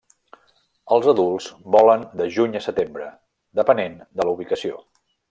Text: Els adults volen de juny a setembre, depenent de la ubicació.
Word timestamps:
Els 0.95 1.09
adults 1.11 1.49
volen 1.75 2.05
de 2.21 2.27
juny 2.37 2.57
a 2.61 2.65
setembre, 2.69 3.11
depenent 3.61 3.95
de 4.21 4.27
la 4.31 4.35
ubicació. 4.39 4.81